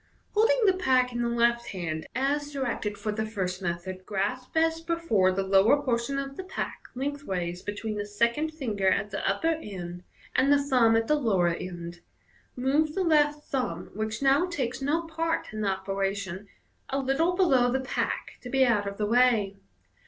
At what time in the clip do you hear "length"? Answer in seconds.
6.95-7.23